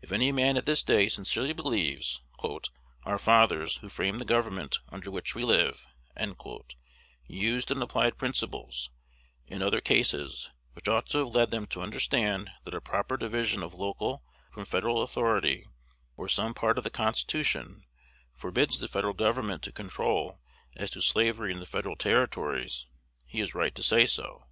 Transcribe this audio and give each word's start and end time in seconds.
If 0.00 0.10
any 0.10 0.32
man 0.32 0.56
at 0.56 0.64
this 0.64 0.82
day 0.82 1.06
sincerely 1.10 1.52
believes 1.52 2.22
"our 3.04 3.18
fathers, 3.18 3.76
who 3.76 3.90
framed 3.90 4.18
the 4.18 4.24
government 4.24 4.78
under 4.88 5.10
which 5.10 5.34
we 5.34 5.44
live," 5.44 5.86
used 7.26 7.70
and 7.70 7.82
applied 7.82 8.16
principles, 8.16 8.88
in 9.46 9.60
other 9.60 9.82
cases, 9.82 10.50
which 10.72 10.88
ought 10.88 11.08
to 11.10 11.18
have 11.18 11.34
led 11.34 11.50
them 11.50 11.66
to 11.66 11.82
understand 11.82 12.48
that 12.64 12.72
a 12.72 12.80
proper 12.80 13.18
division 13.18 13.62
of 13.62 13.74
local 13.74 14.24
from 14.50 14.64
Federal 14.64 15.02
authority, 15.02 15.66
or 16.16 16.26
some 16.26 16.54
part 16.54 16.78
of 16.78 16.84
the 16.84 16.88
Constitution, 16.88 17.84
forbids 18.34 18.78
the 18.78 18.88
Federal 18.88 19.12
Government 19.12 19.62
to 19.64 19.72
control 19.72 20.40
as 20.76 20.90
to 20.92 21.02
slavery 21.02 21.52
in 21.52 21.60
the 21.60 21.66
Federal 21.66 21.96
Territories, 21.96 22.86
he 23.26 23.40
is 23.40 23.54
right 23.54 23.74
to 23.74 23.82
say 23.82 24.06
so. 24.06 24.46